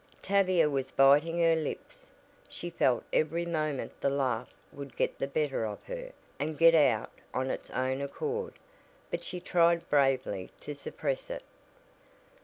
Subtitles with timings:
[0.23, 2.09] Tavia was biting her lips.
[2.49, 7.11] She felt every moment the laugh would get the better of her and get out
[7.35, 8.55] on its own accord,
[9.11, 11.43] but she tried bravely to suppress it.